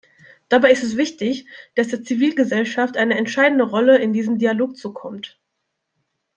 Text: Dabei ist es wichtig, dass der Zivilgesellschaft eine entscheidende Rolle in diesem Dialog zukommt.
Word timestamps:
Dabei 0.49 0.71
ist 0.71 0.81
es 0.81 0.97
wichtig, 0.97 1.45
dass 1.75 1.89
der 1.89 2.01
Zivilgesellschaft 2.01 2.97
eine 2.97 3.19
entscheidende 3.19 3.65
Rolle 3.65 3.99
in 3.99 4.13
diesem 4.13 4.39
Dialog 4.39 4.75
zukommt. 4.75 5.39